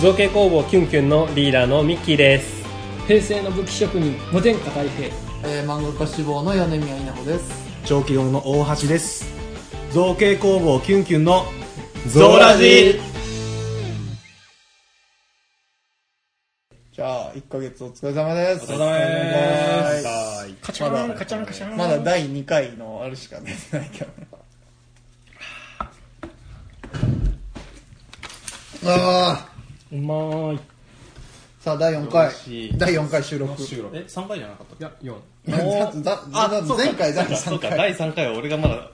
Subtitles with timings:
[0.00, 2.64] 造形工房キュンキュンのリーダーのミッキーです。
[3.06, 5.08] 平成の武器職人無天下太平。
[5.44, 7.52] えー、漫画家志望の米宮稲穂です。
[7.84, 9.26] 長期用の大橋です。
[9.92, 11.44] 造形工房キュンキュンの
[12.06, 12.98] ゾーラジ。
[16.94, 18.72] じゃあ1ヶ月お疲れ様です。
[18.72, 20.06] お疲れ様です。
[20.06, 20.54] はい。
[20.62, 21.76] カチャンカチャンカチャン。
[21.76, 24.28] まだ第2回のあれしか出てないけどね。
[28.86, 29.59] ああ
[29.92, 30.60] うまーい。
[31.60, 32.30] さあ第4回。
[32.78, 33.54] 第4回収録。
[33.92, 35.14] え三回じゃなかったいや
[35.46, 37.68] 4だだ前回第3そうか。
[37.68, 38.90] 回第三回は俺がまだ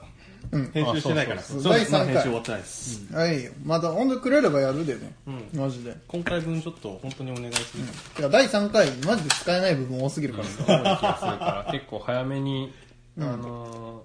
[0.51, 0.71] うん。
[0.71, 1.41] 編集してないから。
[1.63, 2.07] 第三回。
[2.07, 3.13] まだ編集終わってないです。
[3.13, 3.51] はい。
[3.63, 5.13] また本当にくれればやるでね。
[5.53, 5.95] マジで。
[6.07, 7.83] 今回分ちょっと本当にお願いする
[8.15, 11.67] てか第3回マジで使えない部分多すぎるから。
[11.71, 12.73] 結構早めに、
[13.19, 14.01] あの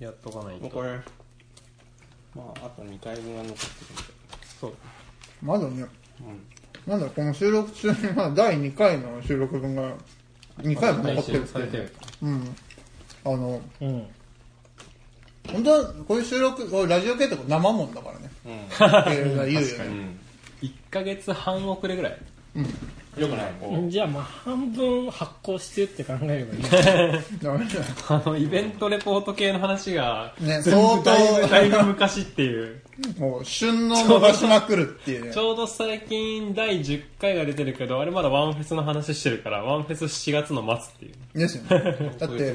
[0.00, 0.68] ーやっとかないと。
[0.68, 0.98] これ
[2.34, 3.60] まああと2回分は残って
[4.60, 4.72] そう。
[5.42, 5.84] まだね、
[6.86, 9.92] なんだろうこの収録中にまだ第2回の収録分が
[10.58, 11.46] 2回も残配ってるっ
[11.86, 12.56] てうん。
[13.24, 14.06] あのうん。
[15.52, 19.16] 本当はこういう収録こういうラジオ系って生もんだからね。
[19.20, 19.84] る言うよね。
[19.86, 20.18] うん
[20.62, 22.18] 1ヶ月半遅れぐらい。
[23.18, 23.42] よくな
[23.86, 23.90] い？
[23.90, 26.62] じゃあまあ半分発行してって考えればいい。
[27.42, 27.74] ダメだ。
[27.74, 31.04] よ あのイベントレポート系の話がね相当。
[31.48, 32.80] だいぶ昔っていう
[33.18, 35.24] もう旬の逃しまくるっていう。
[35.26, 41.38] ねちょうど最近第10回が出てるけどあれまだワンフェスの話してるからワンフェス7月の末っていう。
[41.38, 42.12] ですよね。
[42.18, 42.54] だって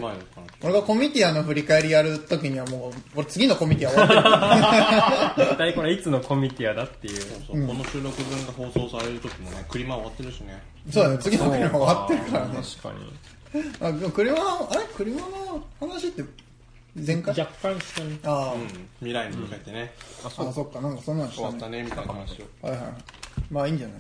[0.64, 4.22] 俺がコミティアの振り返りやるときにはもう俺次のコミティア終わってる。
[4.24, 7.22] から一体これいつのコミティアだっていう。
[7.22, 10.62] そうこの収録分が放送される時もねクリマ終わってるしね。
[10.90, 11.18] そうだね。
[11.20, 12.56] 次のコミティア終わってるからね。
[12.56, 13.30] 確かに。
[13.82, 14.84] あでも車のあれ？
[14.96, 16.24] 車の話って
[16.96, 17.40] 前回？
[17.40, 18.68] 若干したねああ、うん。
[19.00, 19.92] 未来に向けてね。
[20.26, 20.82] あそっか。
[20.82, 22.68] なんかそんなんし終わったねみたいな話を。
[22.68, 22.94] はいはいはい。
[23.52, 24.00] まあいいんじゃない？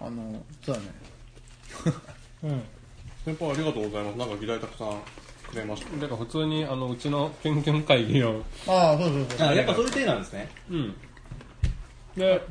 [0.00, 0.86] あのそうだね。
[2.44, 2.62] うん。
[3.24, 4.18] 先輩ありがとうございます。
[4.18, 5.00] なんか議題たくさん
[5.48, 5.96] くれました。
[5.96, 9.48] だから普通にあのうちのキュンキュン会議のああそうそうそう。
[9.48, 10.48] あやっぱそういう体なんですね。
[10.70, 10.94] うん。
[12.16, 12.42] で、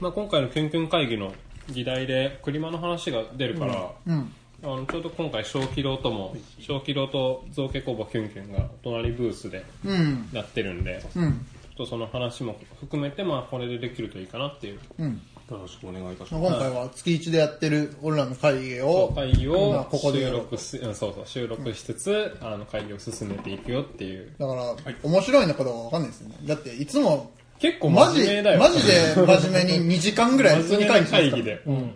[0.00, 1.34] まあ、今回のキュンキュン会議の
[1.68, 10.28] 議題でクリマの話が出るから、うんあのちょうど今回小気郎とも小気郎と造形工房キュンキュンが隣ブースでうん。
[10.32, 11.32] やってるんでうん。
[11.32, 11.36] ちょ
[11.72, 14.80] っとその話も含めてまあこれでできるといいかなっていう。
[14.98, 15.20] うん。
[15.50, 16.46] よろしくお願いいたします。
[16.46, 24.30] 今回は月1でやってる俺らの会議を会議まあをここでやろう収録しうんそうそう収録しつつ、あの会議を進めていくよっていう。
[24.38, 26.36] だから、面白いのかどうかわかんないですよね。
[26.44, 28.60] だっていつも結構マジ真面目だよ。
[28.60, 31.94] マジで真面目に2時間ぐらい普通に会議で、うん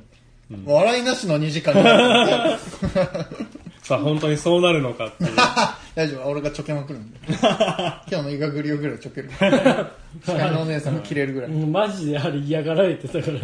[0.67, 2.59] 笑いなしの2時間になる。
[3.83, 5.37] さあ本当にそうなるのかっていう。
[5.95, 7.19] 大丈夫俺がちょけまくるんで。
[7.29, 9.31] 今日のイガグリオぐらいちょける。
[9.31, 11.73] 司会のお姉さんが切れるぐらい、うん。
[11.73, 13.41] マジであれ嫌がられてたからね。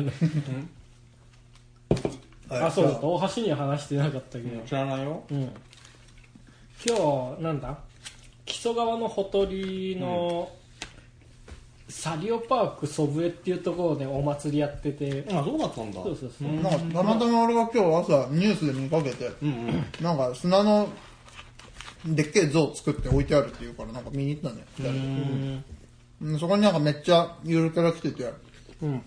[2.49, 4.61] はいあそうだ大橋には話してなかったけど。
[4.67, 5.23] 知らないよ。
[5.31, 5.53] うん。
[6.85, 7.79] 今日なんだ？
[8.45, 10.51] 木曽川のほとりの、
[11.91, 15.25] サリオパーク祖父江っていうところでお祭りやってて。
[15.31, 16.03] あそうだったんだ。
[16.03, 19.85] そうそうそう、なんかたまたま俺が今日朝ニュースで見かけて、うんうん。
[20.01, 20.89] なんか砂の
[22.07, 24.99] でっけえ像作って置いてあるっていうからなんか見に行ったね二人で。
[26.23, 26.39] うん。
[26.39, 28.33] そこになんかめっちゃゆるキャラ来てて。
[28.83, 29.03] うん。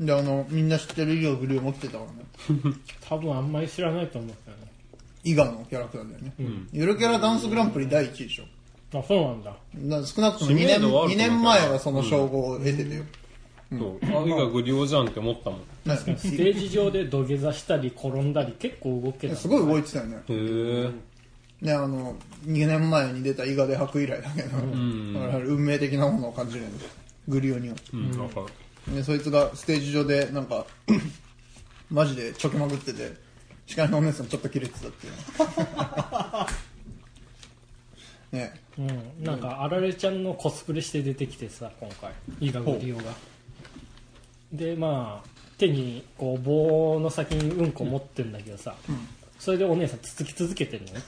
[0.00, 2.74] であのみんな知ってるイガグリオも来てたからね。
[3.08, 4.70] 多分あんまり知らないと思うけどね。
[5.24, 6.32] 伊賀のキャラクターだよね、
[6.72, 8.44] ゆるキャラダンスグランプリ第1位でしょ
[8.92, 9.56] あそうなんだ。
[10.00, 11.08] だ少なくとも2知年名度はあると思う。
[11.08, 13.04] けど二年前はその称号を得ててよ、
[13.70, 13.98] そう。
[14.02, 15.60] あいがグリオじゃんって思ったもん。
[15.84, 20.16] ねステージ上で土下座したり転んだり結構動けたすごい動いてたよね。
[20.16, 20.90] へえ
[21.62, 25.14] ねあの2年前に出た伊賀で吐く以来だけど、ん。
[25.14, 26.96] だから運命的なものを感じるんです。
[27.28, 27.76] グリオには。
[27.92, 28.46] うんわかる。
[28.94, 30.66] でそいつがステージ上でなんか
[31.90, 33.12] マジでちょけまくってて
[33.66, 35.12] 司会のお姉さんちょっとキレてたっていう。
[38.36, 42.12] ねうん、なんかあられちゃんのコスプレして出てきてさ今回。
[42.40, 43.02] 伊賀グリオが。
[44.52, 45.28] でまあ
[45.58, 48.74] 手にこう棒の先にうんこ持ってんだけどさ、
[49.38, 51.02] それでお姉さんつつき続けてるのね。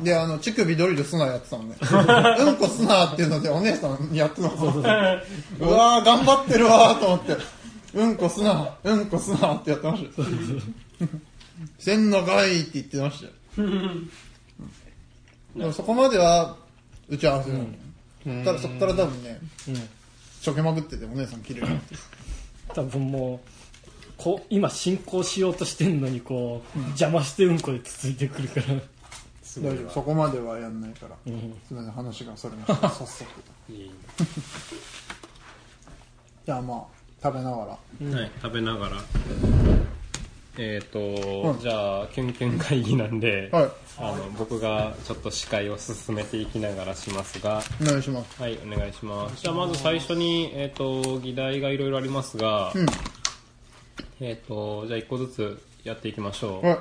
[0.00, 1.76] であの乳首ドリルすなやってたのね。
[2.40, 4.48] うんこすなっていうのでお姉さんやってたの。
[4.48, 7.36] うわー頑張ってるわーと思って。
[7.94, 10.28] うんこすなうんこすなってやってましたよ。
[11.78, 13.20] せんのかいって言ってまし
[13.56, 13.68] たよ。
[15.56, 16.56] でもそこまでは
[17.12, 17.66] 打ち合わせなの、
[18.44, 19.38] ただそこから多分ね
[19.68, 19.74] うん。
[20.40, 21.66] ちょけまくっててお姉さん切れる。
[22.74, 23.48] 多分もう
[24.16, 28.66] こう今進行しようとしてんのにこう、邪魔してうんこでつついてくるから。
[28.66, 28.80] 大
[29.76, 29.90] 丈夫。
[29.90, 31.34] そこまではやんないから、ん。
[31.68, 32.88] すみません話がそれました。
[32.88, 33.30] 早速
[33.68, 33.90] いい
[36.46, 36.84] じゃあまあ
[37.22, 37.66] 食べながら。
[38.20, 38.96] はい、食べながら。
[40.58, 41.60] えっ、と、うん。
[41.60, 43.70] じゃあ、キュンキュン会議なんで、はい。
[43.98, 48.42] あの僕がちょっと司会を進めていきながらしますが、お願いします。
[48.42, 49.42] はい、お願いします。
[49.42, 52.86] じゃあ、まず最初に、えっ、と、議題がいろいろありますが、うん。
[54.20, 56.66] えっ、と、じゃあ一個ずつやっていきましょう。
[56.66, 56.78] はい。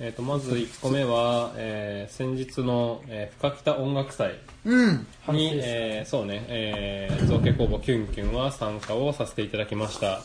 [0.00, 4.34] えっ、と、まず1個目は、えー先日の、えー、深北音楽祭
[4.64, 5.06] うん。
[5.28, 10.22] に、えーそうね、えー、造形工房キュンキュンは参加をさせていただきました。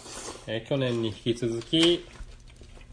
[0.47, 2.05] えー去年に引き続き、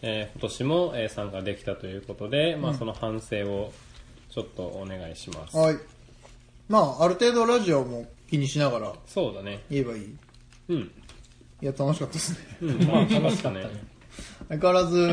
[0.07, 3.73] えー今年も、えー参加できたということで、まあ、その反省を
[4.31, 5.57] ちょっとお願いします。
[5.57, 5.77] はい。
[6.69, 9.61] まあある程度ラジオも気にしながらそうだね。
[9.71, 10.17] 言えばいい。
[10.69, 10.77] うん。
[10.79, 12.39] いや楽しかったですね。
[12.61, 13.67] うん、まあ、楽しかったね。
[14.49, 15.11] 相変わらず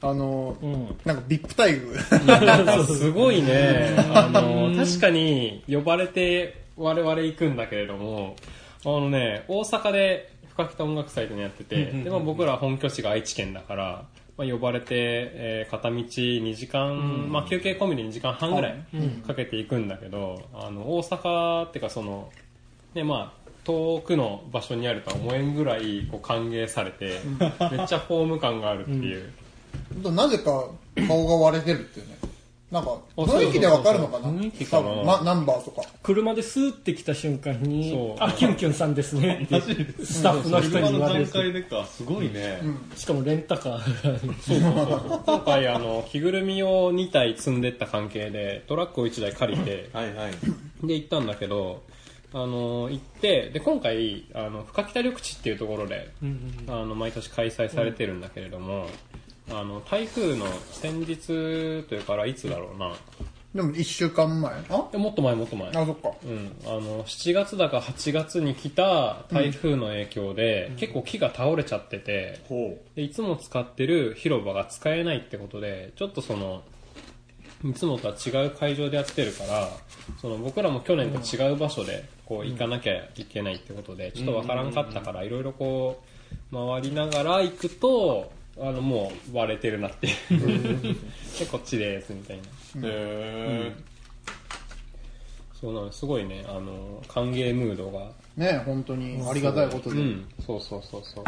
[0.00, 0.96] あのうん。
[1.04, 2.84] なんか VIP 待遇。
[2.86, 8.36] すごいね、あの、確かに呼ばれて我々行くんだけれども、
[8.84, 14.04] あのね、大阪で深北音楽祭というのやってて、でまあ僕ら本拠地が愛知県だから、
[14.36, 18.84] まあ、呼ばれて、えー片道2時間、まあ休憩込みで2時間半ぐらい
[19.26, 22.30] かけていくんだけど、あの、大阪っていうかその、
[22.94, 27.20] ね、まあ、遠くの場所にあるとは思えんぐらいこう歓迎されて、
[27.70, 29.32] めっちゃホーム感があるっていう。
[30.12, 30.68] なぜか
[31.08, 32.18] 顔が割れてるっていうね
[32.74, 34.28] なんか雰囲気でわかるのかな？
[34.28, 35.04] 雰囲気かな？
[35.04, 35.82] ま、ナンバーとか。
[36.02, 39.60] 車でスーって来た瞬間にそう「あキュンキュンさんですね」 って
[40.04, 42.60] スタッフの人に言われるでか、すごいね。
[42.96, 44.60] しかもレンタカーそうそう
[45.08, 45.22] そう。
[45.24, 50.32] 今回あの着ぐるみを2体積んでった関係でトラックを1台借りてはいはい。
[50.82, 51.82] で行ったんだけど
[52.32, 56.10] あの行ってで今回あの深北緑地っていうところで
[56.66, 58.88] あの毎年開催されてるんだけれども、
[59.50, 62.92] あの台風の先日というからいつだろうな。
[63.54, 65.68] でも1週間前あでもっと前もっと前。
[65.68, 66.10] あそっか。
[66.24, 76.64] うん、あの7月だか8月に来た台風の影響で、結構木が倒れちゃってて、ほでいつも使ってる広場が使えないってことでちょっとその
[77.64, 79.68] いつもとは違う会場でやってるから
[80.20, 86.02] その僕らも去年と違う場所でこう行かなきゃいけないってことでちょっとわからんかったからいろいろこ
[86.52, 92.42] う回りながら行くとあのもう割れてるなってでこっちですみたいな。
[92.42, 92.46] う。
[92.84, 93.72] へ
[95.60, 96.06] そうなのす。
[96.06, 96.44] ごいね。
[96.48, 98.10] あの歓迎ムードが。
[98.36, 99.20] ね本当に。
[99.28, 101.24] ありがたいことで、うん、そうそうそうそう。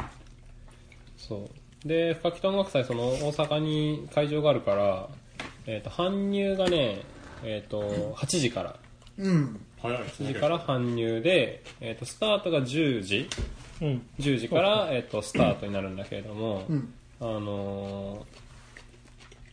[1.16, 1.50] そ
[1.84, 1.88] う。
[1.88, 5.08] で深北音楽祭その大阪に会場があるから、
[5.66, 7.02] えー、と搬入がね、
[7.42, 8.76] えー、と8時から。
[9.18, 9.60] うん。
[9.82, 13.28] 早いです8時から搬入で、えー、とスタートが10時。
[13.82, 14.06] うん。
[14.20, 18.46] 10時から、えー、とスタートになるんだけれども、んあのー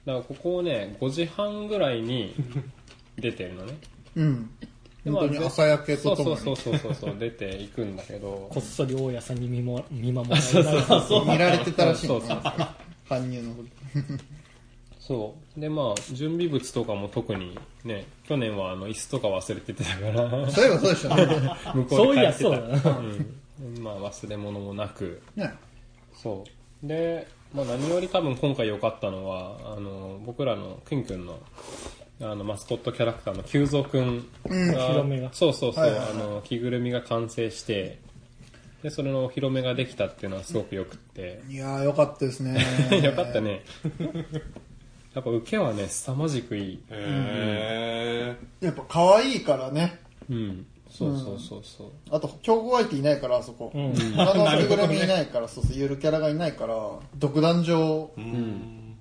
[0.05, 2.35] だからここをね5時半ぐらいに
[3.17, 3.77] 出てるのね。
[4.15, 4.49] うん。
[5.05, 6.37] 本当に朝焼けとともに。
[6.37, 8.49] そうそうそうそうそう出ていくんだけど。
[8.51, 12.37] こっそり大家さんに見も 見守られながら見られてたらしいそうそう
[13.07, 13.69] 搬入の時。
[14.99, 15.59] そう。
[15.59, 21.55] で、まあ、準備物とかも特にね、去年はあの、椅子とか忘れててたから、そういえばそうでしたね。
[21.75, 22.55] 向こそういやに帰ってた。
[22.55, 22.97] そうだな。
[22.99, 23.83] うん。
[23.83, 25.53] まあ、忘れ物もなく、ね。
[26.15, 26.62] そう。
[26.83, 31.39] で、まあ、何より多分今回良かったのは、あの、僕らのくんくんの、
[32.21, 35.29] あの、マスコットキャラクターの久蔵くんが、広めが。
[35.33, 36.09] そうそうそう、はいはいはい。
[36.11, 37.99] あの、着ぐるみが完成して、
[38.83, 42.59] で、それのお披露目ができたっていうのはすごく良くって、いやーよかったですね。
[43.01, 43.63] よかったね。
[45.13, 46.83] やっぱ受けはね、凄まじくいい。
[46.89, 49.99] へやっぱ可愛いからね。
[50.29, 50.65] うん。
[50.93, 51.87] そうそうそうそう。
[52.11, 53.93] あと競合相手いないからあそこ、ん。
[54.15, 56.75] 他の着ぐるみいないからそうそうゆるキャラがいないから
[57.15, 58.11] 独壇場。
[58.15, 58.95] ーうん。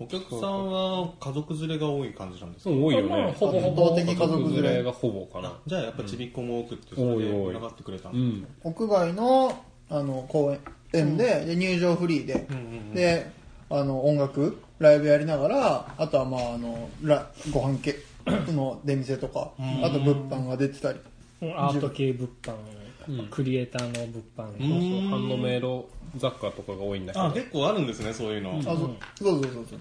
[0.00, 3.08] お客さんは家族連れが多い感じなんですかそう多いよね。
[3.08, 5.52] まあほぼほ圧ぼ倒的家族連れがほぼかな。
[5.66, 7.30] じゃあやっぱちびっ子も多くって、それで多い多い。
[7.30, 8.46] 盛り上がってくれたんですうん。
[8.64, 10.56] 屋外のあの公
[10.92, 12.46] 園で,、で入場フリーで、
[12.94, 13.30] で
[13.70, 17.94] あの音楽ライブやりながらあとはまああのラご飯系
[18.26, 19.52] の出店とか、
[19.82, 21.00] あと物販が出てたり。
[21.42, 21.58] うん。
[21.58, 27.34] アート系物販、クリエイターの物販、そうハンドメイド雑貨とかが多いんだけあ、ど。
[27.34, 28.58] 結構あるんですね、そういうの。
[28.58, 28.76] あそう。
[28.76, 29.80] そうそうそうそう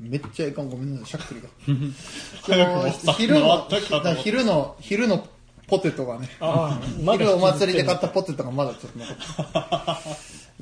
[0.00, 1.48] めっちゃいかんごめんなさいしゃっくりが
[2.42, 3.68] その昼の
[4.18, 5.26] 昼の昼の
[5.68, 6.28] ポテトがね。
[6.40, 9.22] ああまだ昼お祭りで買ったポテトがまだちょっと残って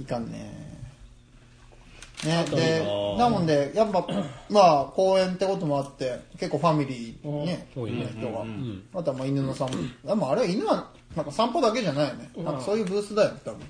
[0.00, 0.02] る。
[0.02, 0.81] いかんね
[2.24, 2.44] ね。
[2.50, 4.06] でなもんでやっぱ
[4.48, 7.68] まあ公園ってこともあって結構ファミリーね。
[7.74, 8.04] 多いね。
[8.04, 8.44] の人が。
[8.44, 12.30] んあとはまあ犬の散歩でもあれは犬はなんか散歩だけじゃないよね。
[12.38, 13.60] なんかそういうブースだよね多分。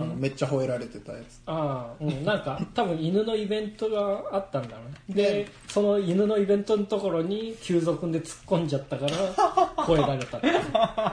[0.00, 1.40] あのめっちゃ吠えられてたやつ。
[1.46, 5.14] ああ、うん、なんか多分犬のイベントがあったんだろうね。
[5.14, 9.16] でその犬のイベントのところに急族で突っ込んじゃったから
[9.86, 10.50] 超えられたって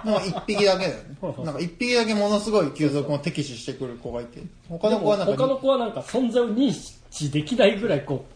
[0.03, 1.45] もう一匹だけだよね。
[1.45, 4.41] なんか一匹だけものすごい急速を敵視してくる子がいて。
[4.67, 6.73] 他の子はなんか他の子はなんか存在を認
[7.11, 8.33] 知できないぐらいこう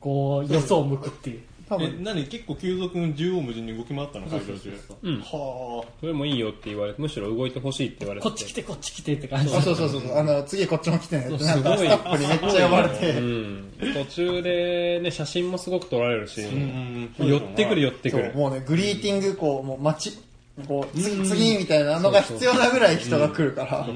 [0.00, 1.40] こうよそを向くっていう。
[1.40, 2.02] え多分。
[2.04, 2.26] 何？
[2.26, 4.72] 結構急速に縦横無尽に動き回ったの会場中。
[5.02, 5.20] うん。
[5.20, 9.54] はそれもいいよって言われてむしろ動いてほしいって言われてこっち来てこっち来てって感じ。
[9.54, 10.00] あそうそうそう。
[10.00, 11.26] そ うあの次こっちも来てね。
[11.26, 13.10] ってそうなんかすごいスタッフにめっちゃ呼ばれて。
[13.10, 17.28] うん、途中でね写真もすごく撮られるし、あうんうん。
[17.28, 18.30] 寄ってくる寄ってくる。
[18.32, 20.18] そうもうねグリーティングこうもう待ち
[20.66, 23.88] こう次次みたいなのが必要なぐらい人が来るから。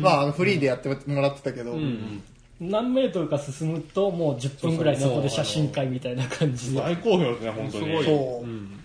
[0.00, 1.72] まああのフリーでやってもらってたけど。
[1.72, 2.22] うん
[2.60, 6.80] 何メートルか進むともう10分ぐらいそこで写真会みたいな感じで。
[6.80, 7.84] 大好評ですね本当に。
[7.86, 8.04] すごい。
[8.04, 8.44] そう。
[8.44, 8.80] うん、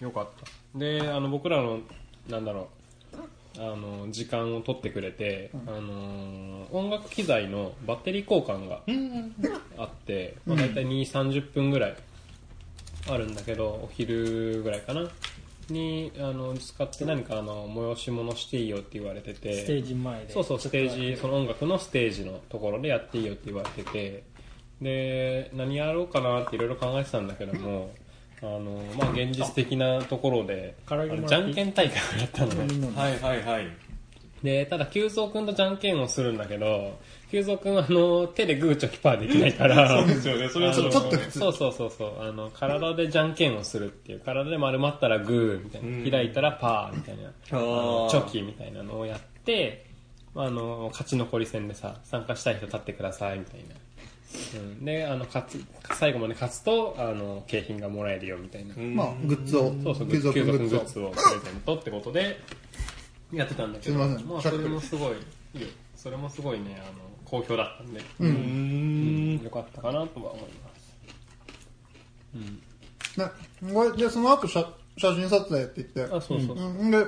[0.00, 0.28] よかっ
[0.72, 0.78] た。
[0.78, 1.80] であの僕らの
[2.28, 2.80] なんだろう
[3.58, 8.82] あの時間を取ってくれて、あの音楽機材のバッテリー交換が
[9.76, 11.96] あって、まあ、大体2 3 0分ぐらい
[13.08, 15.08] あるんだけどお昼ぐらいかな
[15.72, 19.62] にあの使って何かあの催し物していいよって言われてて。
[19.62, 20.32] ステージ前で。
[20.32, 24.24] そうそう、ステージ、その音楽のステージのところでやっていいよって言われてて、
[24.80, 27.90] で、何やろうかなっていろいろ考えてたんだけども、
[28.42, 30.74] あの、まあ、現実的なところで、
[31.26, 32.96] じゃんけん大会をやったのね。
[32.96, 33.66] はいはいはい。
[34.42, 36.98] で、ただ、久蔵くんとじゃんけんをするんだけど、
[37.30, 40.48] 久蔵くんはあの、手でグーチョキパーできないから、そうですよね。
[40.48, 41.00] それはちょっと。
[41.30, 42.22] そうそうそうそう。
[42.22, 44.20] あの体でじゃんけんをするっていう。
[44.20, 47.28] 体で丸まったらグーみたいな、うん開いたらパーみたいな。
[47.28, 49.86] あのーチョキみたいなのをやって
[50.34, 58.94] あの勝ち残り戦でさ参加したい人立ってくださいみたいな、うん、であの勝つ最後まで勝つとあの景品がもらえるよみたいな、うん。
[58.94, 59.72] まあグッズを。
[59.82, 60.32] そうそう、グッズを。
[60.32, 61.22] グッズをプレ
[61.52, 62.40] ゼントってことで
[63.32, 65.12] やってたんだけど、すいまそれもすごい、
[65.54, 65.68] いいよ。
[65.96, 69.36] それもすごいね、あの、好評だったんで、ううん。
[69.36, 70.70] んよかったかなとは思いま
[73.14, 73.18] す。
[73.18, 73.32] な
[73.72, 74.60] これでその後写
[74.96, 76.14] 写真撮影って言って。
[76.14, 76.56] あ、そうそう。
[76.58, 76.68] そう。
[76.68, 76.90] うん。
[76.90, 77.06] で引っ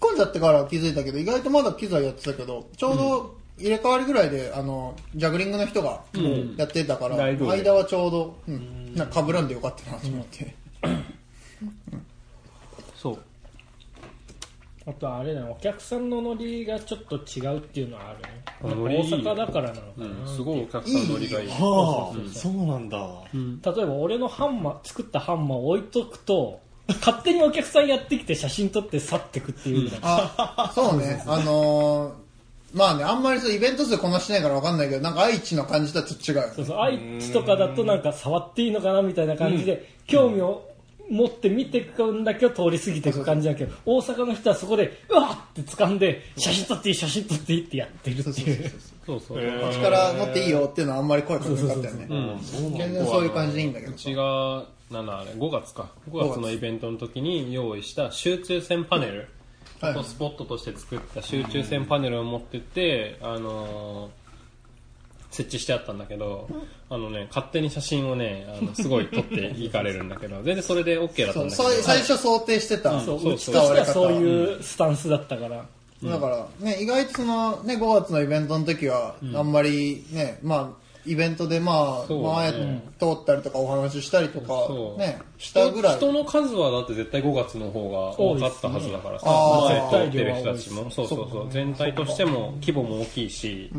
[0.00, 6.56] 込んじゃってから気づいたけど意外とまだ機材やってたけどちょうど入れ替わりぐらいであのジャグリングの人がん。
[6.56, 7.52] やってたから、ライブで。
[7.52, 10.90] 間はちょうど、うん、なんか被らんでよかったなと思って、そう。
[14.86, 18.42] あとはあれだねお客さんのノリがちょっと違うっていうのはあるね。
[18.62, 21.48] あなんかノリいい大阪だからなのかな、うん、すごいお客さんのノリがいい。
[21.48, 22.98] はあそうなんだ。
[23.32, 31.22] 例えば俺のハンマー作ったハンマーを置いとくと勝手にお客さんやってきて写真撮って去ってくっていうぐらい、あそうね。
[31.26, 32.22] あのー
[32.74, 36.52] まあねあんまりそうイベント数こなしてないからわかんないけどなんか愛知の感じとはちょっと違うよね。
[36.56, 40.71] そうそう愛知とかだとなんか触っていいのかなみたいな感じで、興味を
[41.10, 48.72] 持って見ていくんだけど通り過ぎていく感じだけど大阪の人はそこでうわっって掴んで写真撮っていい写真撮っていいってやってるっていう
[49.04, 49.38] そうそう。
[49.38, 52.78] こっちから持っていいよっていうのはあんまり声かけなかったよねうん。
[52.78, 55.90] 全然そういう感じでいいんだけどうちが、なんだあれ、5月か。
[56.10, 59.28] 5月のイベントの時に用意した集中線パネル。
[60.04, 64.21] スポットとして作った集中線パネルを持ってって、あのー
[65.32, 66.46] 設置してあったんだけど、
[66.88, 71.70] あのね、勝手に写真をね、あの、すごい撮っていかれるんだけど、全然それで OK だったそうんだけど。
[71.70, 73.32] そう最初想定してたそうそう。
[73.32, 75.66] うちとしてはそういうスタンスだったから、
[76.04, 85.00] だからね意外とそのね5月のイベントの時はあんまりねまあイベントでまあ前通ったりとかお話ししたりとかそう。
[85.00, 85.96] ねしたぐらい。
[85.96, 89.26] 人の数はだって絶対5月の方が多かったはずだからさ、
[89.90, 90.90] 前通ってる人たちも。
[90.90, 91.48] そうそうそう。
[91.50, 93.70] 全体としても規模も大きいし、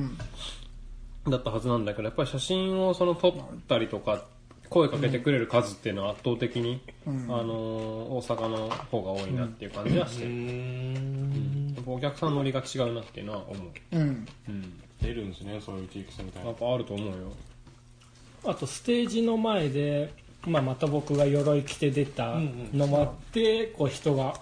[1.28, 3.34] だったはずなんだけどやっぱり写真をその撮っ
[3.68, 4.24] たりとか
[4.70, 10.26] 声かけてくれる数っていうのは圧倒的に、あのー大阪の方が多いなっていう感じはして。
[10.26, 10.32] る、
[11.76, 14.28] やっぱお客さんのノリが違うなっていうのは思う、うん。
[14.50, 16.50] うん、出るんですねそういう地域性みたいな。
[16.50, 17.14] やっぱあると思うよ。
[18.46, 20.12] あとステージの前で、
[20.48, 22.36] まあ、また僕が鎧着て出た
[22.74, 24.34] のもあって、こう人が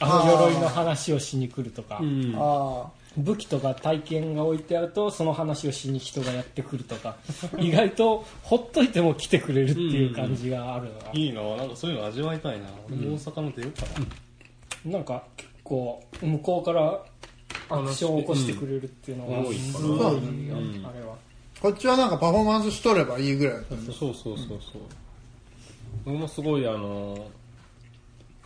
[0.00, 2.32] あの鎧の話をしに来るとか、うん。
[2.36, 7.16] あ武器とか体験が置いてあるとその話をしに人がやってくるとか
[7.58, 11.42] 意外とほっといても来てくれるっていう感じがあるのが、いいな。
[11.56, 12.66] なんかそういうの味わいたいな。
[12.86, 13.86] 俺も大阪の出ようか。
[14.84, 17.02] ななんか結構向こうから
[17.70, 19.96] アクションを起こしてくれるっていうのがすごい
[20.48, 20.86] よ、うん。
[20.86, 21.16] あれは。
[21.60, 24.82] こっちはなんかパフォーマンスしとればいいぐらいだったんでそうそうそうそう。
[26.04, 27.30] 僕もすごいあの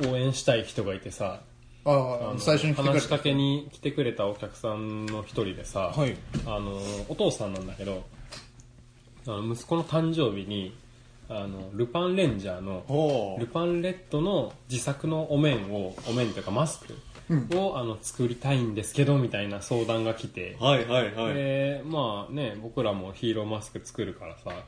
[0.07, 1.41] 応援したい人がいてさ
[2.39, 6.17] 最初に来てくれ話したかけに来てくれたお客さんの一人でさ、はい。
[6.47, 6.79] あの
[7.09, 8.05] お父さんなんだけど
[9.27, 10.77] あの息子の誕生日に
[11.29, 16.95] あのルパンレンジャーのほルパンレッドの自作のお面をお面というかマスク
[17.55, 21.35] を、あの作りたいんですけどみたいな相談が来て、はいはいはい。
[21.35, 24.65] でまあね僕らもヒーローマスク作るからさ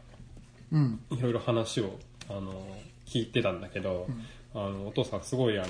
[0.72, 1.00] うん。
[1.10, 1.98] いろいろ話を
[2.28, 2.52] あの
[3.06, 4.06] 聞いてたんだけど、
[4.54, 5.68] あの、お父さんすごいあの、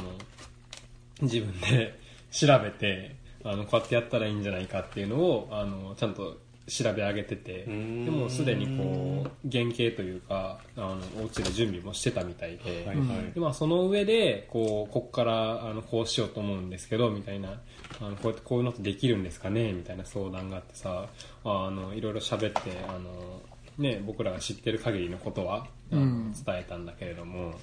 [1.22, 1.98] 自分で
[2.30, 6.38] 調べて、あの、こうやってやったらいいんじゃないかっていうのを、あの、ちゃんと
[6.70, 13.32] 調べ上げてて、でんもすでにこう、原型というか、あの、お家で準備もしてたみたいで、はいはい。
[13.34, 17.60] でまあ、その上で、こう、こっから、あの、こうしようと思うんですけど、みたいな、
[18.00, 21.08] あの、こうやってこういうのってできるんですかねみたいな相談があってさ、
[21.44, 23.42] あの、いろいろ喋って、あの、
[23.78, 27.54] ね、僕らが知ってる限りのことは、伝えたんだけれども、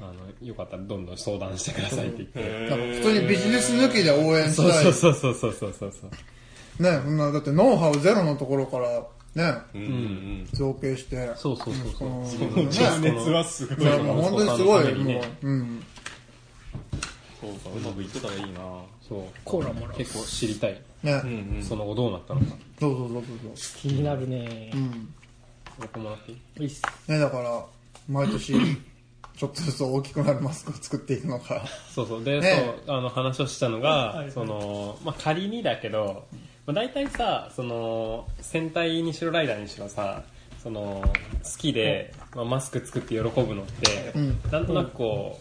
[0.00, 2.68] あの、よかったらどんどん相談してくださいって言って。
[2.70, 4.92] なんか普通にビジネス抜きで応援そうしたい。
[4.92, 6.82] そうそうそうそうそうそう。
[6.82, 9.02] ね、そんな、だってノウハウゼロのところから、
[9.34, 11.30] ね、うんうん造形して。
[11.36, 12.08] そうそうそうそう。
[12.08, 12.70] うんうん。
[12.70, 15.84] 情熱はすごいいや、もう本当にすごい、もう、うん。
[17.40, 18.60] そうか、うまくいってたらいいな
[19.08, 19.22] そう。
[19.44, 20.80] コーラもらう結構知りたい。
[21.02, 21.62] ね、うんうん。
[21.62, 22.46] その後どうなったのか。
[22.80, 23.22] そうそうそう
[23.54, 24.80] そう気になるねそう。
[24.80, 25.14] うん。
[25.80, 26.38] 僕もらっていい？
[26.62, 27.64] いいっすね、だから、
[28.08, 28.54] 毎年、
[29.38, 31.62] ちょっとずつ大きくなるマスクを作っていくのか。
[31.94, 32.24] そうそう。
[32.24, 36.26] で、ねそう、あの話をしたのが、その、まあ、仮にだけど、
[36.66, 40.24] まあ、大体さ、その、戦隊にしろライダーにしろさ、
[40.60, 41.04] その、
[41.44, 45.38] 好きで、まあ、マスク作って喜ぶのって、うんなんとなくこ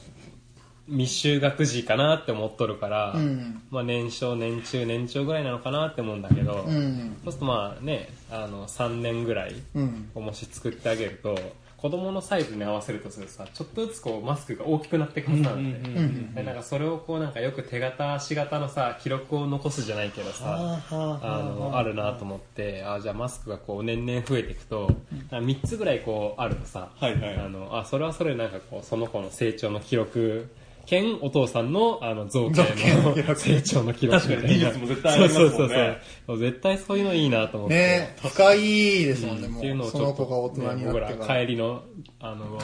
[0.87, 3.63] う、未就学児かなって思っとるから、うん。
[3.71, 7.17] まあ、年少、年中、年長ぐらいなのかなって思うんだけど、うん。
[7.23, 10.11] そうするとまあね、あの、3年ぐらい、うん。
[10.13, 11.35] もし作ってあげると、
[11.77, 16.33] 子供のサイズに合わせるとするとさ、ちょっとずつこうマスクが大きくなっていくはずなん。
[16.33, 24.89] でなんかそれをこうなんかよく手形足形のさ記録を残すじゃないけどさあのあるなと思ってあじゃあマスクがこう年々増えていくと
[25.29, 30.49] 3つぐらいこうあるとさはいはいあのあそれはそれでなんかこうその子の成長の記録
[30.87, 32.63] 兼お父さんのあの造形
[33.03, 39.87] の成長の記録確かに技術も絶対ありますもんねそうそうそうそう絶対そういうのいいなと思って、ね、深いですもんね、もっていうのう。
[39.89, 41.41] をちょっとその子が大人にな僕ってからら。
[41.41, 41.83] 帰りの
[42.21, 42.59] あの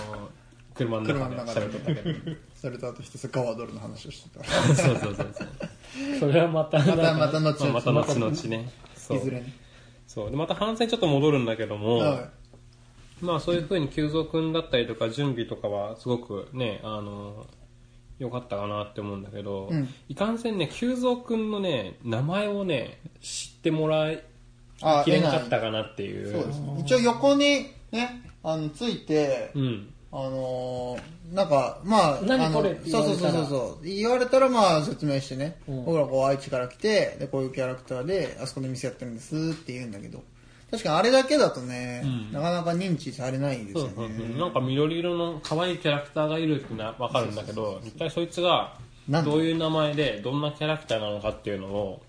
[0.74, 4.44] 車の中で喋っとったけど それとあと一つガワドルの話をしてた。
[4.46, 7.74] そうそうそうそうそれはまたまたまた後々。
[7.74, 8.70] また後々ね。
[8.96, 9.53] そういずれね。
[10.07, 10.31] そう。
[10.31, 12.29] で、また反省ちょっと戻るんだけども、は
[13.22, 17.46] まあそういう風に急蔵くんだったりとか準備とかはすごくね、あの、
[18.24, 24.24] 良かったかなって思うんだけど、うんいかんせんね、急蔵くんのね、名前をね、知ってもらい
[24.81, 26.31] あきれんかったかなっていう。
[26.31, 26.75] そうですね。
[26.79, 29.90] 一応横にね、あの、ついて、うん。
[30.12, 33.83] あのー、なんか、まあ、あの何これって言そうわれたらそうそうそう。
[33.83, 40.24] 言われたらまあ説明してね、うん僕らこう愛知から来て、で、こういうキャラクターで、あそこで店やってるんですって言うんだけど、
[40.74, 44.40] 確かにあれだけだとね、うんなかなか認知されないですよそうそうそうね。
[44.40, 48.75] なんか緑色の可愛いキャラクターがいるっていうのはわかるんだけど、一体そいつが
[49.07, 52.01] どういう名前でどんなキャラクターなのかっていうのを、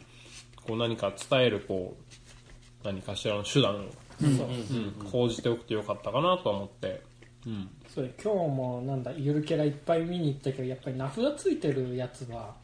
[0.67, 3.79] こう何か伝えるこう、何かしらの手段を、
[4.23, 7.03] うん講じておくとよかったかなとは思って。
[7.47, 7.69] うん。
[7.95, 12.55] それ今日もなんだゆるキャラいっぱい見に行ったけどやっぱり名札ついてるやつは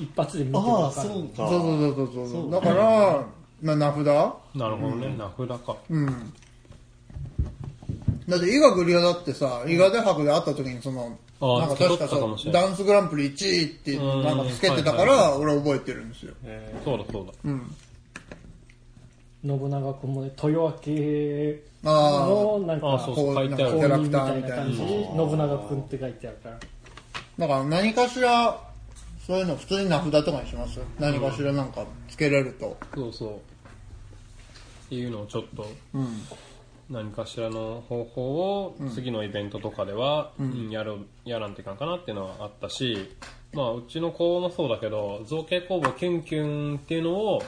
[0.00, 1.36] 一発で見てああ、わかるそうか。
[1.36, 2.50] そうそうそうそうそう。
[2.50, 3.26] だから、
[3.62, 4.04] まあ、名札？
[4.54, 5.76] なるほどね、名札か。
[5.88, 6.06] うん。
[8.28, 16.34] だって、伊賀グリアだってさ、伊賀で博で会った時にその、なんか確かつけとったかもしさ、れないダンスグランプリ1位ってうんなんかつけてたかはいら、俺覚えてるんですよ。
[16.44, 17.32] えそうだそうだ。
[17.44, 17.74] うん。
[19.46, 26.58] 信長君もね豊明あのなんかああそうそうこう書いてあるなんかキャラクタ公認みたーみたいな感じで信長君って書いてあるから
[27.38, 28.60] だから何かしら、
[29.26, 30.78] そういうの普通に名札とかにします？
[31.00, 32.76] 何かしらなんかつけれると。
[32.94, 33.30] そうそう。
[33.30, 36.06] っていうのをちょっと、うん。
[36.88, 38.22] 何かしらの方法
[38.62, 43.16] を次のイベントとかでは、うんやるやらんといかんかなっていうのはあったし、
[43.52, 47.42] まあ、うちの子もそうだけど造形工房キュンキュンっていうのを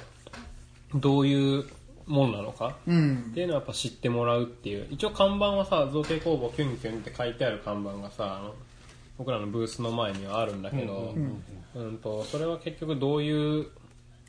[0.96, 1.64] どういう
[2.06, 3.34] ものなのかうんっ。
[3.34, 8.54] ていうのはやっぱ知ってもらうっていう一応看板はさ造形工房キュンキュンって書いてある看板がさあの
[9.18, 11.14] 僕らのブースの前にはあるんだけど、
[11.74, 13.66] うんとそれは結局どういう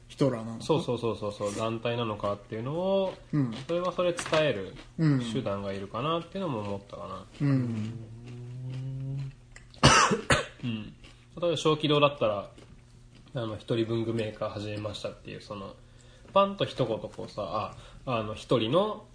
[0.10, 0.62] 人らなの。
[0.62, 3.54] そうそうそうそうそう団体なのかっていうのを、うん。
[3.68, 5.20] それはそれ伝えるうん。
[5.22, 7.26] 手段がいるかなっていうのも思ったかな。
[7.42, 7.94] うん。
[10.64, 10.94] うん。
[11.40, 12.50] 例えば小気道だったら、
[13.36, 15.76] あの、一人文具メーカー始めましたっていう、その、
[16.34, 17.76] パンと一言こうさ、
[18.06, 19.06] あ、あの、一人の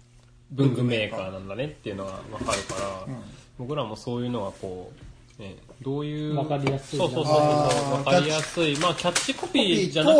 [0.51, 2.75] 文具メーカーなんだねっていうのがわかるか
[3.07, 3.15] ら、
[3.57, 4.91] 僕らもそういうのはこ
[5.37, 6.35] う、ね、どういう。
[6.35, 8.77] わかりやすいなそうそうそうかりやすい。
[8.77, 10.15] まあ、キャッチコピーじゃとな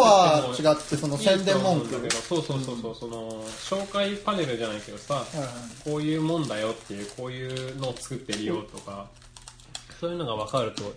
[0.52, 0.70] くても。
[0.70, 2.12] は違って、その宣伝文句。
[2.12, 5.48] そうそうそうそう、その、紹介パネルじゃないけどさ、はいはい
[5.84, 9.08] こういうもんだよっていう、こういうのを作ってるよとか、
[10.00, 10.94] そういうのが分かると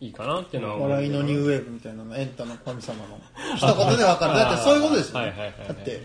[0.00, 0.88] いいかなっていうのは。
[0.88, 3.20] 笑いのニューウェーブみたいなの、エンタの神様の。
[3.56, 4.34] 一言でわかる。
[4.34, 5.26] だってそういうことですよ、ね。
[5.28, 6.02] はいはいはいはいだって、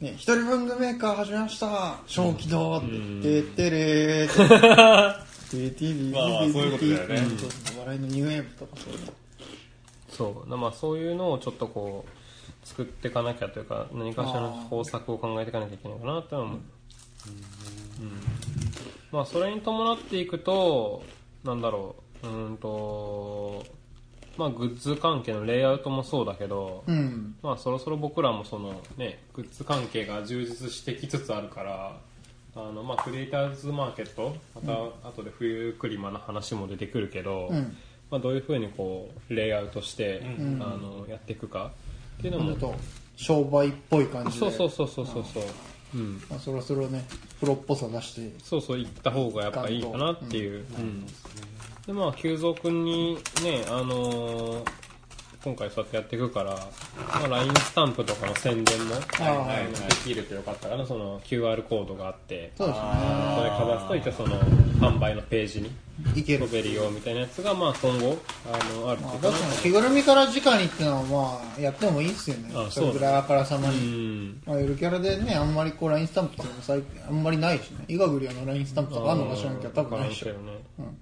[0.00, 1.98] ね、一人文具メーカー始めました。
[2.06, 5.26] 小気道って言って、てれーって。
[6.12, 7.36] まあまあそういうことだよね。
[7.78, 8.76] 笑いのニューウェーブとか
[10.08, 16.62] そうまあそういうのをちょっとこう作っていかなきゃというか何かしらの方策を考えていかなきゃいけないかなって思う、うん
[19.12, 21.02] まあそれに伴っていくと
[21.42, 23.64] なんだろううーんと
[24.36, 27.34] まあグッズ関係のレイアウトもそうだけど、うん。
[27.42, 31.96] まあそろそろ僕らもそのねグッズ関係が充実してきつつあるから
[32.54, 37.76] あのまあクリエイターズマーケットまた後で冬クリマの話も出てくるけど、うん。
[38.10, 40.60] まあ、どういうふうにこうレイアウトして、ん。
[40.60, 41.70] あのやっていくか
[42.18, 42.74] っていうのもちょっと
[43.16, 44.38] 商売っぽい感じで。
[44.38, 45.44] そうそうそうそうそうそう。
[45.94, 46.22] うん。
[46.28, 47.04] まあ、そろそろね
[47.38, 48.32] プロっぽさ出して。
[48.42, 51.06] そうそう行った方がやっぱいいかなっていう、うん。
[51.86, 54.79] でまあ久蔵君にねあのー
[55.42, 59.00] 今回そうやってやっていくから、まあ、LINE スタンプとかの宣伝も、で
[60.04, 62.86] きるとよかったかなその QR コードがあってそうですね。
[63.38, 64.38] それかざすと一応その
[64.80, 65.70] 販売のページに
[66.14, 66.40] いける。
[66.40, 68.18] 飛べるよみたいなやつが、まあ、今後
[68.52, 69.30] あのあるっていうか。
[69.30, 72.52] な着ぐるみから直にっていうのはまあやってもいいっすよね。
[72.54, 74.42] あそれぐらいあからさまうに、ん。
[74.44, 77.84] まあ、ゆるキャラでねあんまりこう LINE スタンプっていうのも最近あんまりないしね。
[77.88, 80.32] イガグリアの LINE スタンプとかあんのか知らんけど多分ないでしょ。
[80.32, 80.98] うん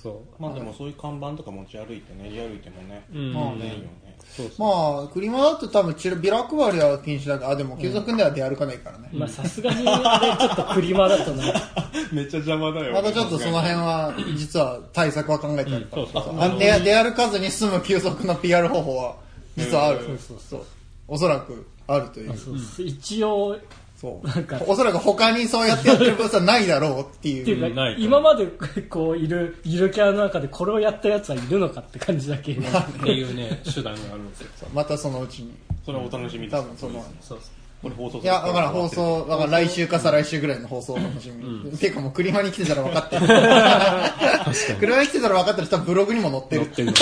[0.00, 0.42] そう。
[0.42, 3.32] まあでもそういう看板とか持ち歩いて練り歩いてもね、うん。
[3.32, 4.16] まあねいいよね。
[4.28, 5.00] そうそう。
[5.00, 9.08] まあ、クリマだと多分チラビラ配りは禁止だから、あ、でも、継続では出歩かないからね。
[9.12, 11.44] まあさすがにあれちょっとクリマだとな
[12.12, 12.92] めっちゃ邪魔だよ。
[12.92, 16.02] またちょっとその辺は、実は対策は考えてあるから。
[16.02, 19.16] うんそうそうあ出出歩かずに済む急速の PR 方法は、
[19.56, 20.04] 実はある。
[20.04, 20.62] そうそうそう。
[21.08, 22.36] おそらく、あるという。
[22.36, 22.86] そう。
[22.86, 23.58] 一応
[24.00, 24.60] そうなんか。
[24.64, 27.42] おそらく他にそうやってやってるブースはないだろうっていう。
[27.42, 28.46] っていうかないと今まで
[28.88, 35.52] こういるゆるキャラの中でこれをやったやつはいるのかって感じだけどっていうね手段があるんですよまたそのうちに。
[35.84, 37.38] それはお楽しみです多分その、そう
[37.82, 41.78] これ放送いや、だから放送、だから来週か再来週ぐらいの放送を楽しみに。
[41.78, 44.76] ていうかもう、クリマに来てたら分かってる。
[44.78, 46.94] クリマに来てたら分かってる人はブログにも載ってるっていう。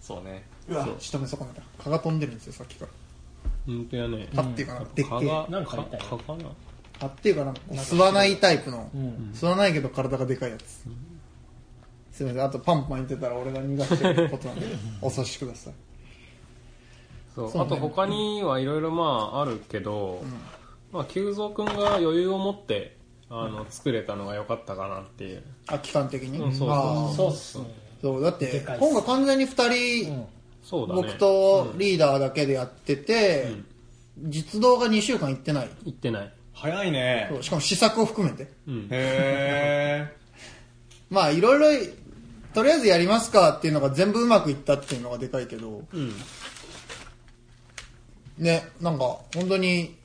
[0.00, 1.84] そうねうわ、仕留め損ねた。
[1.84, 2.90] 蚊が飛んでるんですよ、さっきから。
[3.66, 4.28] 本当やね。
[4.34, 5.04] 蚊っていうかな、でっけえ。
[5.04, 5.28] か痛い。
[5.28, 6.44] 蚊かな
[6.98, 9.32] 蚊っていうかなんか、吸わないタイプの、ん。
[9.34, 10.84] 吸わないけど体がでかいやつ。
[12.12, 14.66] すみません、あとパンパン言ってたら俺が逃がしてることなんで、
[15.00, 15.74] お察しください。
[17.34, 17.50] そう。
[17.50, 17.66] そうね。
[17.66, 20.22] あと他にはいろいろまああるけど、
[20.92, 22.98] まあ久蔵君が余裕を持って
[23.30, 25.42] あの作れたのが良かったかなっていう。
[25.68, 26.38] あ、期間的に？
[26.38, 26.76] うんそうそう。
[26.76, 27.12] あー。
[27.14, 27.64] そうっすね。
[28.02, 28.84] そう、だってでかいっ、す。
[28.84, 30.26] 今回完全に二人、うん
[30.62, 31.02] そうだね。
[31.02, 33.52] 僕とリーダーだけでやってて、
[34.18, 35.70] 実動が2週間行ってない。
[35.84, 36.32] 言ってない。
[36.52, 37.28] 早いね。
[37.30, 38.48] そうしかも試作を含めて。
[38.66, 38.88] うん。
[38.90, 40.12] へ
[41.08, 41.86] まあいろいろ、
[42.52, 46.12] とりあえずやりますかっていうのが全部うまくいったっていうのがでかいけど、うん。
[48.38, 49.96] ね、なんか本当に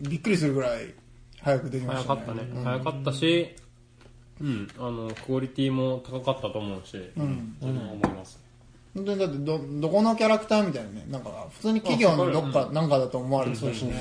[0.00, 0.94] びっくりするぐらい
[1.40, 2.22] 早くできましたね。
[2.24, 3.56] 早かったね、早かったし
[4.40, 4.68] うん。
[4.78, 7.56] あのクオリティも高かったと思うし、うん。
[7.62, 8.45] え思います
[8.96, 13.92] 本当にだってど、どこのキャラクターみたいなね、なんか普通に企業のどっかなんかだと思われてそうしね。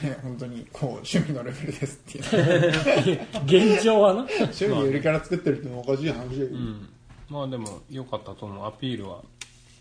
[0.00, 3.74] ね、本当にこう趣味のレベルですっていう。
[3.74, 4.20] 現状はな。
[4.38, 6.44] 趣味でゆるキャラ作ってるってのもおかしい話だけど。
[6.44, 6.88] うん。
[7.28, 8.66] まあでも良かったと思う。
[8.66, 9.22] アピールは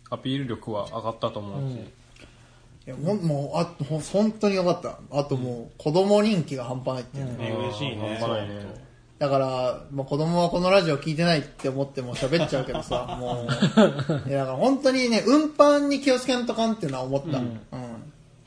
[0.09, 3.75] アピール力は上がったと思うし、いやほんもうあ
[4.11, 4.99] 本当によかった。
[5.11, 8.17] あともう子供人気が半端ないっていうね、ね嬉しいね。
[8.19, 8.82] 半端ないね
[9.23, 14.29] だから、まあ、子供はこのラジオ聞いてないって思っても喋っちゃうけどさ もう。
[14.29, 17.61] いやだから本当にね運搬に気をつけんとかんっていうのは思った、うん。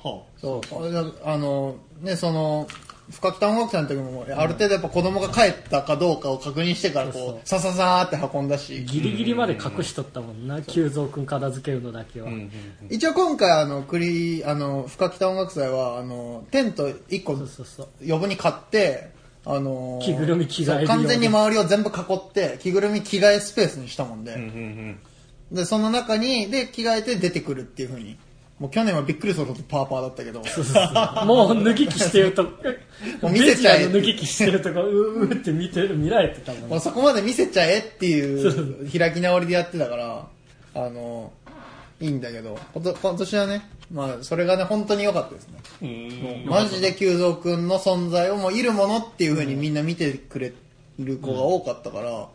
[0.04, 0.60] はそう。
[1.24, 2.68] あのねその
[3.08, 8.84] 深北音楽祭の時もある程度やっぱ子供が帰ったかどうかを確認してからこうさささーって運んだし。
[8.84, 12.50] ギリギリまで隠しとったもんな久蔵君片付けるのだけは、あうんうん。
[12.90, 17.88] 一応今回あの栗あの深北音楽祭はあのテント1個そうそうそう。
[18.04, 24.98] 余分に買って、あのー着ぐるみ着替え完全に周りを全部囲って着ぐるみ着替えスペースにしたもんで、うんうん
[25.52, 28.18] でその中にで着替えて出てくるっていう風に。
[28.58, 30.42] もう去年はびっくりするほどパーパーだったけど。
[31.26, 32.50] もう脱ぎ着してるとも
[33.24, 33.86] う見せちゃえ。
[33.86, 36.70] 脱ぎ着してるとこううーって見てる見られてたもん。
[36.70, 40.26] もうそこまで見せちゃえっていう開き直りでやってたから
[40.74, 41.32] あの
[42.00, 45.58] いいんだけどこと今年はねまあそれがね本当に良かったですね。
[45.82, 50.52] うんマジで久蔵くんの存在をもういるものっていう風にみんな見てくれ
[50.98, 52.28] る子が多かったから、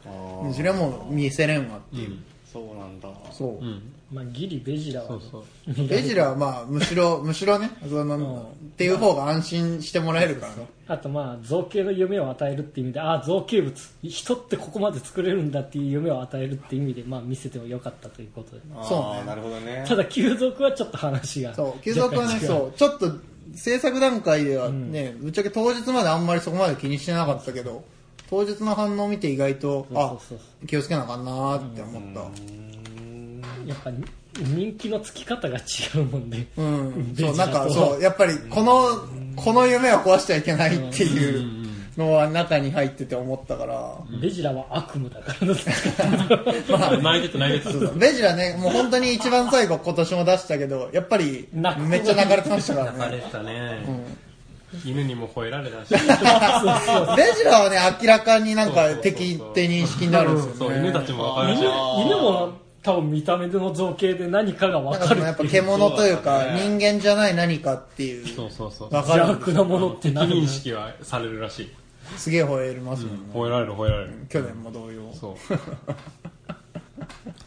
[0.44, 0.54] うん。
[0.54, 2.18] それはもう見せれんわっていう、
[2.52, 3.08] そうなんだ。
[3.32, 5.88] そう、まあギリベジラはそうそう。
[5.88, 7.70] ベジラはまあむしろ むしろね。
[7.88, 10.68] その、っていう方が安心してもらえるからね。
[10.88, 18.62] あとまあ造形の夢を与えるっていう意味でああ造形物人ってここまで作れるんだっていう夢を与えるっていう意味でまあ見せてもよかったということで。
[18.84, 19.26] そうね。
[19.26, 19.86] なるほどね。
[19.88, 21.54] ただ旧族はちょっと話が。
[21.54, 22.78] そう久蔵くんはねそう。
[22.78, 23.10] ちょっと
[23.56, 27.84] 制作段階ではね、ぶっちゃけ当日まであんまりそこまで気にしてなかったけど
[28.32, 30.18] 当日の反応を見て意外と、あ
[30.66, 32.22] 気をつけなあかんなーって思った。
[33.68, 33.92] やっぱ
[34.40, 35.62] 人気のつき方が違
[36.00, 37.14] うもんで、うん。
[37.14, 38.86] ベそう、なんかそう、やっぱりこの、
[39.36, 41.46] この夢は壊しちゃいけないっていう
[41.98, 45.48] のは中に入ってて思ったから、ベジラは悪夢だから
[46.88, 47.72] な泣いてた泣いてた。
[47.74, 52.98] そうそうベジラね、もう本当に一番最後今年も出したけど、やっぱりめっちゃ泣かれてましたからね。
[52.98, 53.84] 泣かれてたね。
[53.86, 54.31] うん
[54.86, 55.94] 犬にも吠えられたし。
[55.94, 56.08] ベジ
[57.44, 60.58] ラはね、明らかになんか敵って認識になるんですよね。
[60.58, 61.68] そう、犬たちもわかるし犬。
[62.06, 68.94] 犬も多分見た目の造形で何かが分かるなんかそのやっぱ獣というか、人間じゃない何かっていう、そうそうそう。
[68.94, 71.70] わかる邪悪なものって敵何認識はされるらしい。
[72.18, 73.34] すげえ吠えますもんね。
[73.34, 74.14] 吠えられる吠えられる。
[74.30, 75.14] 去年も同様。
[75.14, 75.36] そう。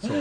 [0.06, 0.12] そう。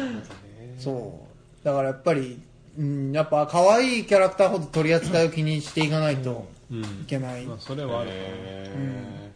[0.79, 1.27] そ
[1.61, 1.65] う。
[1.65, 2.39] だからやっぱり、
[2.77, 6.37] うん、やっぱ可愛いキャラクターほど取り扱いを気にしていかないとうん
[6.81, 7.05] い。
[7.05, 7.43] けない。
[7.43, 8.11] っまあ、それはある。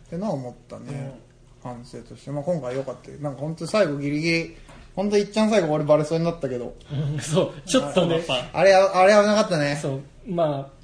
[0.09, 1.19] てのは思ったね。
[1.63, 2.31] 反省として。
[2.31, 3.17] まあ今回良かったよ。
[3.19, 4.57] なんか本当に最後ギリギリ、
[4.95, 7.19] 本当いっちゃん最後俺バレそうになったけど、うん。
[7.19, 7.61] そう。
[7.67, 8.23] ちょっとね
[8.53, 9.77] あれ、あれ危なかったね。
[9.81, 10.01] そう。
[10.27, 10.77] まあ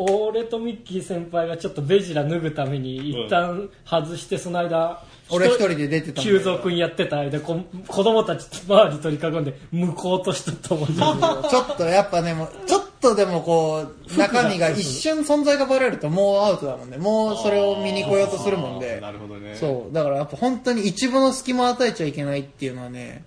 [0.00, 10.94] 俺とミッキー先輩がちょっとベジラ脱ぐために一旦外してその間俺一人で出てたんだけど久蔵君やってた間こ子供たち周り取り囲んで向こうとしとったもんね
[11.50, 16.96] ちょっとやっぱね、もうちょっとでもこう、中身が一瞬存在がバレるともうアウトだもんね。
[16.96, 19.00] もうそれを見に来ようとするもんで。
[19.00, 19.54] なるほどね。
[19.56, 19.94] そう。
[19.94, 23.24] だからやっぱ本当に一部の隙間を与えちゃいけないっていうのはね、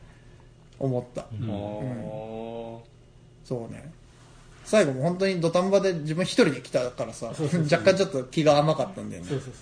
[0.80, 1.26] 思った。
[1.48, 2.82] お
[3.44, 3.92] そうね。
[4.64, 9.40] 最後も本当に土壇場で自分一人で来たからさ、若干ちょっと気が甘かったんだよねそう。
[9.40, 9.54] そうそう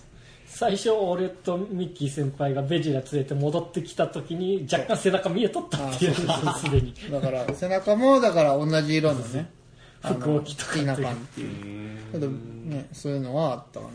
[0.50, 9.50] 最初俺とミッキー先輩がベジラ連れて戻ってきた時に若干背中見えとったっていうあすでにだから背中もだから同じ色のね、
[10.02, 10.76] 服を着とかっ
[11.36, 12.00] ていう。
[12.70, 13.92] ね、そういうのはあったかな。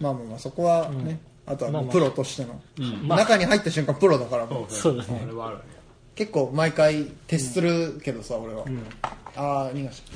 [0.00, 2.60] まあまあまあそこはね、あとはもうプロとしての、
[3.02, 4.72] まあ中に入った瞬間プロだからもう。
[4.72, 5.20] そうだね。
[5.24, 5.62] あれはあるね。
[6.14, 8.64] 結構毎回徹するけどさ、俺は、
[9.36, 10.12] ああ逃がした。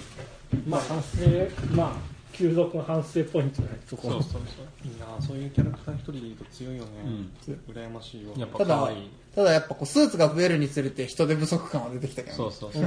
[0.67, 1.93] まあ反省まあ
[2.33, 3.69] 久蔵君反省ポイントね。
[3.87, 4.43] そこそうそうそう。
[4.85, 6.89] いいなそういうキャラクター一人でいると強いよね。
[7.69, 8.33] 羨ましいわ。
[8.37, 9.11] やっぱただ可愛い。
[9.35, 12.83] ただやっぱこうスーツが増えるにつれて人手不足感は出てきたけどね、そうそうそう。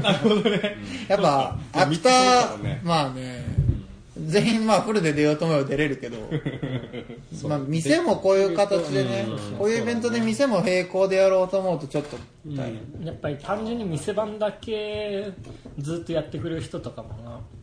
[1.08, 2.82] やっぱアクタ三つそうだもんー、ね。
[2.84, 3.66] まあね。
[4.18, 6.18] 全員まあフルで出ようと思えば出れるけど。
[7.48, 9.28] まあ店もこういう形でね
[9.58, 15.34] こういうイベントで店も並行でやろうと思うとちょっと大変やっぱり単純に店番だけ
[15.80, 17.36] ずっとやってくれる人とかもな。
[17.36, 17.55] うん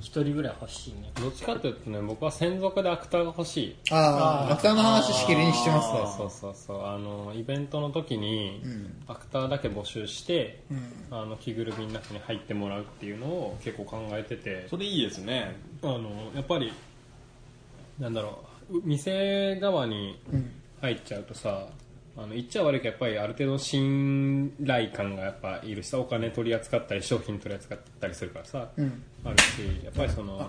[0.00, 1.10] 一人ぐらい欲しいね。
[1.20, 3.76] どっちかっていうとね、僕は専属でアクターが欲しい。
[3.90, 9.02] ああアクターの話しきりにしてますわそうそうそうあのイベントの時にん。
[9.06, 10.92] アクターだけ募集して、うん。
[11.10, 14.66] あの着ぐるみの中に入ってもらうっていうのを結構考えてて。
[14.68, 15.56] それいいですね。
[15.82, 16.72] あのやっぱり
[17.98, 18.38] なんだろ
[18.70, 20.52] うう店側にうん。
[20.82, 21.68] 入っちゃうとさ
[22.16, 29.02] あの言っちゃ悪いけどやっぱりある程度信頼感がやっぱいるしさお金取り扱ったり商品取り扱ったりするからさ、うん。
[29.24, 30.46] あるしやっぱりその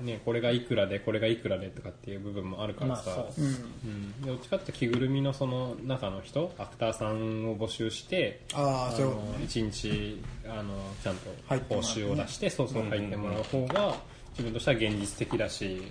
[0.00, 4.14] うんね、これがいくらでこれがいくらでとかっていう部分もあるからさ、まあそううん。
[4.22, 9.06] うん、どっちかって着ぐるみのその中の人アクターさんを募集してあそう。
[9.06, 11.30] いうこの一日あのちゃんと
[11.68, 13.96] 報酬を出してそうそう入ってもらう方が
[14.40, 15.82] 自分としては現実的だし、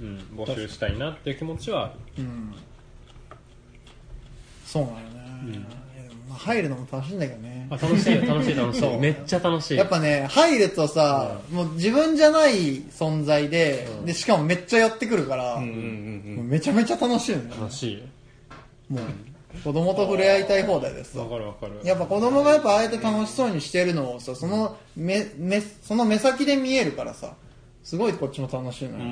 [0.00, 1.92] うん、募集したいなっていう気持ちはある。
[2.14, 2.54] とうん。
[4.66, 5.58] そうなのね、
[5.96, 7.66] いやでもまあ入るのも楽しいんだけどね。
[7.70, 9.00] あ楽しいよ楽しい楽しそいう。
[9.00, 9.76] めっちゃ楽しい。
[9.78, 17.48] やっぱね、入るとさ、もう自分じゃない存在で、で、しかもめっちゃ寄ってくるから、うんうんもうめちゃめちゃ楽しいのよ。
[17.58, 17.96] 楽しい。
[17.96, 18.02] よ
[18.90, 21.30] もう、子供と触れ合いたい放題ですさわ。
[21.30, 21.80] かるわかる。
[21.82, 27.34] やっぱ子供がやっぱああやって楽しそうにしてるのをさ、その目、目、その目先で見えるからさ、
[27.86, 29.04] すごいこっちも楽しいのよ。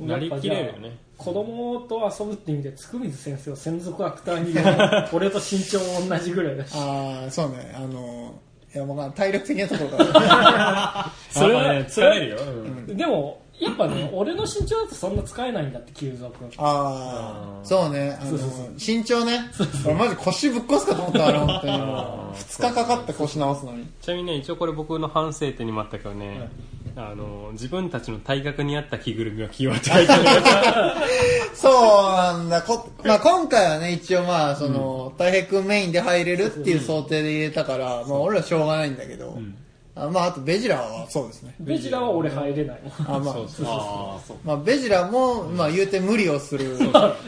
[0.00, 0.98] なりきれるよね。
[1.16, 4.52] 子供と遊ぶって意味でつくみず先生を専属アクターに。
[5.14, 6.72] 俺と身長も同じぐらいだし。
[6.74, 8.34] ああ、そうね、あの、
[8.74, 11.12] いや、もう体力的なところから。
[11.30, 12.96] それはね疲れるよ、うん。
[12.96, 18.32] でもやっぱね俺の身長だとそんな使えないんだって久蔵君ああ、そうね、あの、
[18.74, 19.40] 身長ね、
[19.84, 21.78] 俺マジ腰ぶっ壊すかと思ったあれ、本当に。
[21.86, 22.36] もう。
[22.36, 23.86] 2日かかって腰直すのに。
[24.00, 26.50] ちなみにね一応これ僕の反省点にもあったけどね、
[26.96, 30.24] あの自分たちの体格に合った着ぐるみを着ようって書いてある
[31.54, 31.72] そう
[32.12, 32.62] なんだ。
[32.62, 39.38] こまあ、今回はね、一応まあ、その、太平君メインで入れるっていう想定で入れたから、まあ、俺はしょうがないんだけど、
[39.96, 41.08] あまあ、あとベジラは。
[41.08, 41.54] そうですね。
[41.60, 42.80] ベジラは俺入れない。
[43.06, 43.66] あまあ、そうそう
[44.26, 44.36] そう。
[44.44, 46.76] まあ、ベジラも、まあ、言うて無理をする。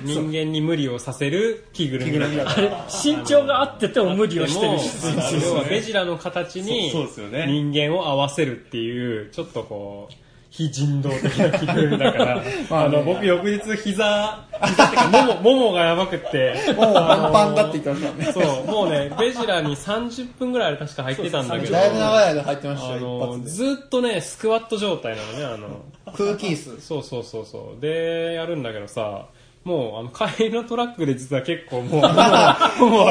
[0.02, 2.86] 人間に無理をさせる着ぐるみだから。
[3.04, 4.90] 身長があってても無理をしてるし。
[5.00, 7.46] でも要はベジラの形にそうそうですよね。
[7.46, 10.25] 人間を合わせるっていうちょっとこう
[10.56, 18.46] 非人道的な着ぐるみだから、 まあの、僕翌日膝、膝ってか、もも、 ももがやばくって、もうパンパンだって言ってましたね。
[18.46, 23.50] そう、もうね、ベジラに30分ぐらいあれ確か入ってたんだけど、だいぶ長い間入ってましたあよ、の一発で。
[23.50, 25.82] ずっとね、スクワット状態なのね、あの、
[26.16, 26.80] 空気椅子。
[26.80, 27.80] そうそうそうそう。
[27.82, 29.26] で、やるんだけどさ、
[29.66, 32.02] もう、あの、帰りのトラックで実は結構もう、
[32.86, 33.06] もう、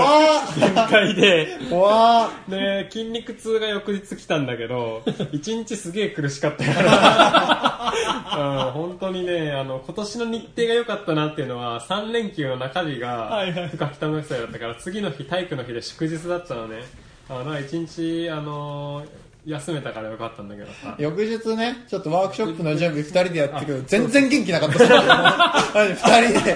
[0.58, 7.94] 限界で、怖で、筋肉痛が翌日来たんだけど、一日すげえ苦しかったから、
[8.68, 16.84] うん、本当にね、あの、今年の日程が良かったなっていうのは、3連休の中日が、深北の祭だったから、次の日、体育の日で祝日だったのね。
[17.28, 19.04] あの、一日、あの
[19.46, 20.96] 休めたからよかったんだけどさ。
[20.98, 24.80] 翌日ね、ちょっとワークショップの準備二人でやってるけど、全然元気なかった
[25.86, 26.56] 二人で、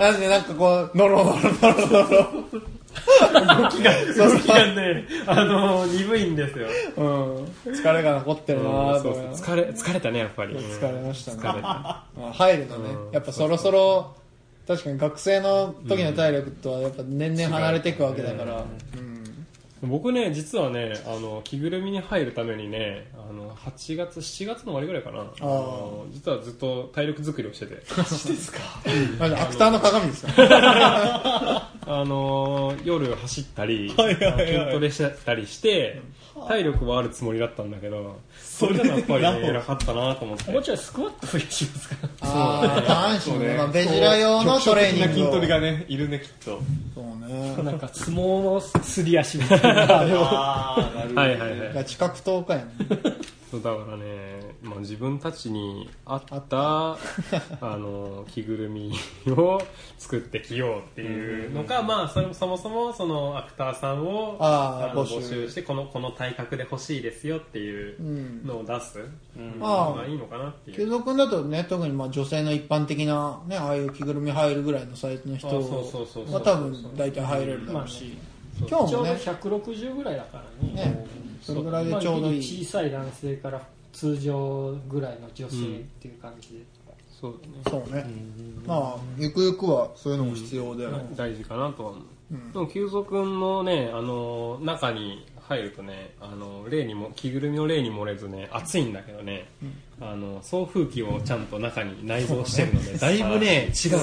[0.00, 2.68] なんでなんかこう、ノロノロノロノロ。
[3.08, 6.68] 動きが、動きがね、あの鈍いんですよ。
[6.96, 7.44] うん。
[7.72, 9.14] 疲れが残ってるなぁと。
[9.14, 10.54] 疲れ、疲れたね、やっぱり。
[10.54, 11.68] 疲れましたね疲れた。
[11.68, 14.14] まあ入るのね、やっぱそろそろ、
[14.68, 18.64] 確かに学生の時の体力とはやっぱ年々離れていくわけだから、
[18.96, 19.17] うん
[19.82, 25.20] 僕ね、実はね、あの、着ぐるみに入るためにね、あの、8月、7月の終わりぐらいかな。
[25.20, 27.82] あの実はずっと体力作りをしてて。
[29.20, 30.32] まず アクターの鏡ですか？
[31.86, 36.02] あのー夜走ったり、筋トレしたりして、
[36.46, 40.52] 体力はあるつもりだったんだけど、それでもやっぱりね、偉かったなと思って。
[40.52, 46.60] もうちょいスクワット増やしますかあー下半身ね、まあ、ベジラ用のトレーニング筋トレがね、いるね、きっと。
[46.94, 51.14] そうねなんか相撲のすり足みたいな あほど。
[51.20, 51.74] はいはいはい。
[51.74, 52.64] ガチ格闘家やね
[53.50, 56.98] そうだからね、まあ、自分たちに合った、あ
[57.62, 58.92] の、着ぐるみ
[59.28, 59.60] を
[59.96, 65.14] 作ってきようっていうのが、まあ、それもそもそも、その、アクターさんを、のあー募集。
[65.16, 68.98] 募集して、この、この体格で欲しいですよっていううんのを出す。
[69.36, 70.86] あのあがいいのかなってい継う。
[70.88, 78.18] 続だとね特にまあ女性の一般的なねああいう着ぐるみ入るぐらいのサイズの人は多分大体入れるだろうし、
[78.68, 79.12] 今日もね。
[79.12, 80.74] 160ぐらいだからね。
[80.74, 81.06] ね
[81.52, 85.58] それぐらいでちょうどいい、小さい男性から通常ぐらいの女性っ
[86.00, 86.64] ていう感じで、
[87.20, 87.54] そうだね。
[87.68, 88.06] そうね、
[88.66, 92.02] まあゆくゆくはそういうのも必要で、大事かなとは思う。
[92.52, 99.48] でも、急速のね、あの、中に入るとね、あの、例にも、着ぐるみの例に漏れずね、暑いんだけどね、
[100.00, 103.98] あの、送風機をちゃんと中に内蔵してるので、だいぶね、 違う。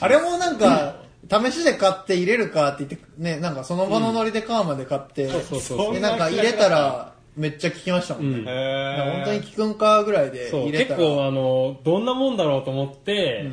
[0.00, 0.96] あれもなんか、
[1.30, 8.38] 試しで買って入れるかって言って、ね、なんかその場のノリで買うまで買って、そうそうそうでなんか入れたらめっちゃ効きましたもんね。
[8.38, 13.50] うん本へ当に効くんかぐらいで入れたら、結構あの、どんなもんだろうと思って、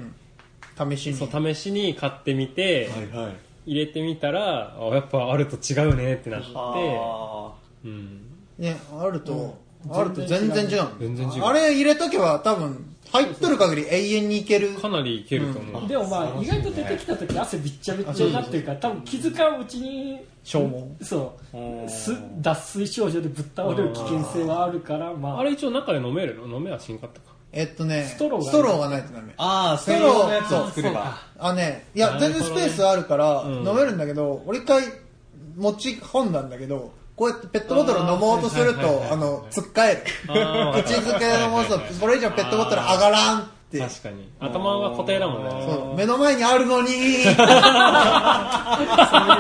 [0.78, 1.16] 試しに。
[1.16, 3.36] そう、試しに買ってみて、ーはいはい。
[3.66, 7.54] 入れてみたら、あやっぱあると違うねってなって、あ
[7.86, 8.22] うん。
[8.58, 9.58] ね、あると、
[9.90, 10.88] あると全然違う。
[11.00, 14.70] 全然違うあれ入れとけば多分、入っとる限り永遠にいける。
[14.76, 15.88] かなりいけると思う。
[15.88, 21.04] でもまあ意外と出てきた時汗びっちゃびっちゃになってるから多分気づかんうちに消耗。
[21.04, 21.38] そ
[21.86, 21.90] う。
[21.90, 25.40] す脱水症状でぶっ倒れる危険性はあるからまあ。
[25.40, 26.58] あれ一応中で飲めるの？
[26.58, 27.30] 飲めはしんかったか。
[27.52, 29.34] えっとね、ストローががないとダメ。
[29.38, 31.18] あー、ストローのやつを作れば。
[31.40, 33.68] あね、いや、全然スペースあるからうん。
[33.68, 34.84] 飲めるんだけど、俺一回
[35.58, 40.04] 持ち込んだんだけど、こうやってペットボトル飲もうとすると、あの、つっかえる。
[40.24, 43.78] 口づけで飲もうと、それ以上ペットボトル上がらんって。
[43.78, 44.30] 確かに。
[44.40, 45.50] 頭が固定だもんね。
[45.50, 46.96] そう目の前にあるのにそう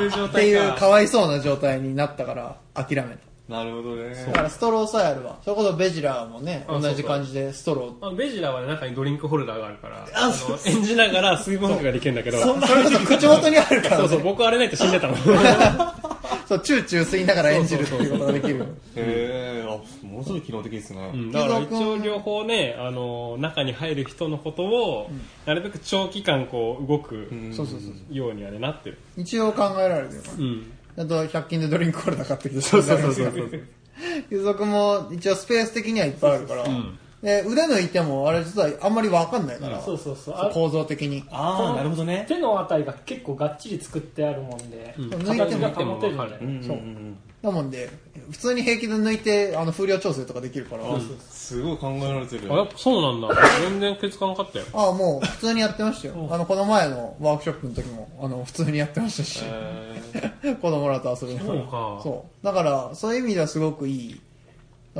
[0.03, 0.75] いう状っていう態か。
[0.75, 3.19] かわいそうな状態になったから諦めた。
[3.47, 4.25] なるほどね。
[4.25, 5.37] だからストローさえあれば。
[5.45, 8.15] それこそベジラーもね、あ同じ感じでストロー。
[8.17, 10.33] ベジラはね、中にドリンクホルダーがあるから、あの
[10.65, 14.01] 演じながら水分補給ができるんだけど、それこそ口元にあるからね。
[14.01, 15.17] そうそう、僕あれないと死んでたもん。
[16.49, 18.65] そう、チューチュー吸いながら演じるっていうことができる。
[18.95, 21.12] へー、あ、ものすごい機能的ですね。
[21.13, 25.12] うんだから一応両方ね、あの、中に入る人のことを、
[25.45, 28.15] なるべく長期間こう動くそうそうそう。
[28.15, 28.97] ようにはね、なってる。
[29.15, 30.21] 一応考えられるよ。
[30.39, 30.71] うん。
[30.97, 32.62] あと、100均でドリンクホルダー買ってきて。
[32.62, 33.49] そうそうそうそうそう。
[34.31, 36.65] 付属も一応スペース的にはいっぱいあるから。
[37.22, 39.82] で、腕抜いても、あれ実はあんまりわかんないから。
[39.82, 41.24] そうそうそうあ構造的に。
[41.30, 42.26] あー、なるほどね。
[42.28, 46.78] 手のあたりが結構がっちり作ってあるもんで、ん抜いても形が保てるんだようんそう
[47.41, 47.89] だもんで、
[48.32, 50.84] 普通に平気で抜いて、あの、風量調整とかできるから。
[51.30, 52.51] すごい考えられてる。
[52.53, 53.30] あ、やっぱそうなんだ。
[53.61, 54.65] 全然気づかなかったよ。
[54.74, 56.28] ああ、もう普通にやってましたよ。
[56.30, 62.45] あの、この前のワークショップの時も、あの、普通にやってましたし、え 子供らと遊びながらそうかそう。
[62.45, 64.22] だから、そういう意味ではすごくいい。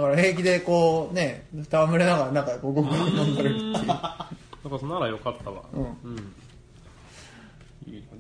[0.02, 3.88] だから平気でこう、ね、戯れながら中でこう、ごくごく飲んでるっていう。
[3.88, 4.28] だか
[4.64, 5.64] らならよかったわ。
[5.74, 6.34] うん。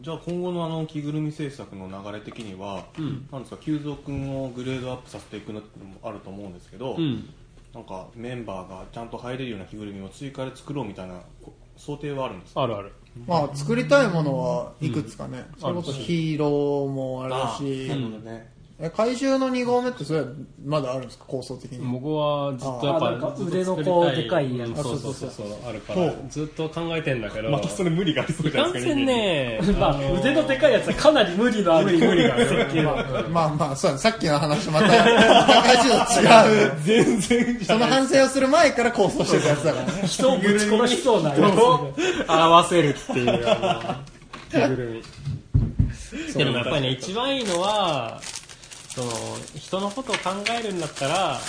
[0.02, 2.86] じゃあ今後のあの着ぐるみ制作の流れ的には、
[3.32, 7.30] なんですか、久蔵君をグレードアップさせていくのってのもあると思うんですけど、うん。
[7.74, 12.64] なんかメンバーがちゃんと入れるような着ぐるみを追加で作ろうみたいなこ想定はあるんですか？
[12.64, 12.92] あるある。
[13.28, 18.52] まあ作りたいものはいくつかね、それこそヒーローもあるあしなるほどね
[18.82, 20.28] え怪獣の2号目ってそれは
[20.66, 21.26] まだあるんですか？
[21.28, 21.86] 構想的に。
[21.86, 24.70] 僕はずっとやっぱあなんかずっと腕の作りたこうでかいやつ。
[24.70, 27.50] うんそうそうそうそうあるかほらずっと考えてんだけど。
[27.50, 28.72] またそれ無理がありそうじゃない？
[28.72, 31.86] 完ですか全ね まあ、腕のでかいやつはかなり無理のある。
[31.88, 32.24] 無理無理。
[32.30, 32.94] がある設計だ
[33.30, 34.02] まあまあそうだね。
[34.02, 36.72] さっきの話また怪獣と違う。
[36.86, 40.08] 全然その反省をする前から構想してたやつだからね。
[40.08, 41.42] 人をぶち殺しそうなやつ。
[41.42, 41.94] を
[42.28, 44.02] 合わせるっていうあ
[44.54, 46.34] の着ぐるみ。
[46.34, 48.20] でもやっぱりね一番いいのは
[48.90, 49.12] その
[49.56, 51.40] 人のことを考えるんだったら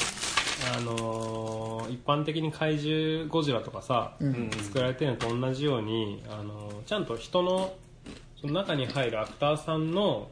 [0.77, 4.51] あの一般的に怪獣ゴジラとかさ、ん。
[4.51, 7.75] 作られてるのと同じようにあのちゃんと人の
[8.41, 10.29] その中に入るアクターさんの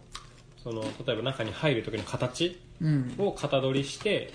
[0.62, 3.14] その例えば中に入る時の形うん。
[3.18, 4.32] を型取りして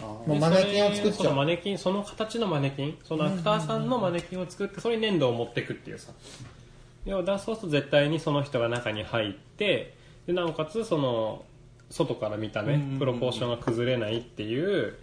[0.00, 6.12] もうマネキンを作っちそのマネキンその形のマネキンそのアクターさんのマネキンを作ってそれに粘土を持っていくっていうさ。
[7.04, 9.94] 要はだそうすると絶対にその人が中に入って
[10.26, 11.44] でなおかつその
[11.90, 14.96] 外から見た目プロポーションが崩れないっていう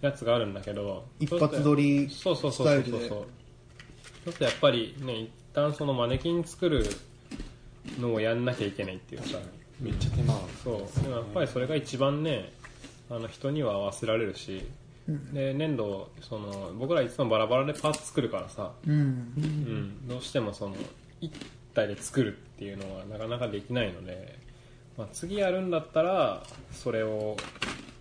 [0.00, 3.26] やつがあるんだけど一発撮りそうそうそうスタイルでそうそうそう。
[4.24, 6.86] ちょっとやっぱりね一旦そのマネキン作る
[8.00, 9.38] のをやんなきゃいけないっていうさ。
[9.80, 11.02] めっちゃ手間そう。
[11.02, 12.52] でもやっぱりそれが一番ね
[13.10, 14.62] あの人には合わせられるし、
[15.32, 18.92] で粘土その僕らいつもバラバラでパーツ作るからさ、うん。
[18.92, 20.76] うん、どうしてもその
[21.20, 21.32] 一
[21.74, 24.38] 体で作るっていうのはなかなかできないので、
[24.96, 26.42] まあ、次やるんだったら
[26.72, 27.36] それを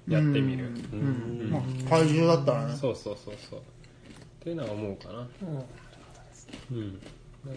[0.07, 1.49] やってみる、うん。
[1.51, 2.75] まあ怪獣だったらね。
[2.75, 3.59] そうそうそうそう。
[3.59, 3.63] っ
[4.43, 5.27] ていうのは思うかな。
[6.71, 6.99] うん、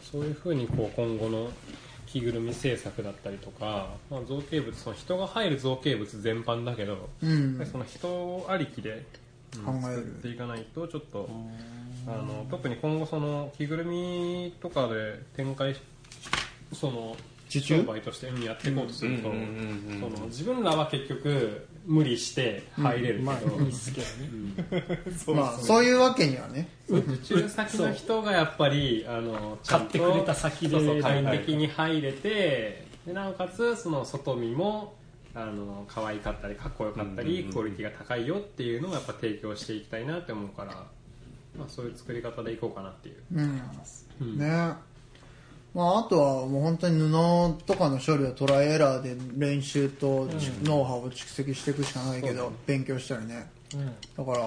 [0.02, 1.50] そういうふうにこう今後の
[2.06, 7.66] 着ぐるみ制作だったりとか、まあ、造形物その人が入る造形物全般だけど、うん。
[7.70, 9.04] その人ありきで、うん
[9.64, 9.96] 考える。
[9.96, 11.28] 作っていかないとちょっと
[12.06, 15.80] あの特に今後その着ぐるみとかで展開し
[16.72, 17.16] その
[17.48, 19.32] 商売としてやっていこうとすると、
[20.26, 24.06] 自分らは結局無理して入れるけど、まあ いいっすけど
[25.34, 25.38] ね。
[25.40, 26.68] まあそういうわけにはね。
[26.88, 34.94] 受注先の人がやっぱりあの買ってくれた先で快適に入れてでなおかつその外見も
[35.34, 40.86] あの可愛かったりかっこよかったり、クオリティが高いよっていうのをやっぱ提供していきたいなって思うから、
[41.58, 43.60] まあ、そういう作り方でいこうかなっていう、うん。
[44.22, 44.38] うん。
[44.38, 44.72] ね
[45.76, 47.10] まあ、あとはもう本当に布
[47.66, 50.26] とかの処理をトライエラーで練習と、
[50.62, 53.50] ノウハウを蓄積していくしかないけど、勉強したりね、
[54.16, 54.38] だから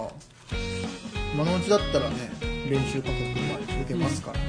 [1.36, 2.32] 今のうちだったらね
[2.68, 4.40] 練習加速は受けますから、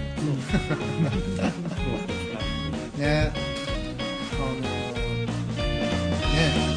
[2.96, 3.30] ね。
[4.40, 4.54] あの
[6.32, 6.69] ね。